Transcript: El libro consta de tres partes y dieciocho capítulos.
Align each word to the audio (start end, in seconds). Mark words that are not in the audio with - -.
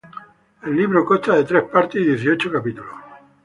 El 0.63 0.73
libro 0.75 1.03
consta 1.05 1.35
de 1.35 1.43
tres 1.43 1.65
partes 1.65 2.01
y 2.01 2.05
dieciocho 2.05 2.51
capítulos. 2.51 2.95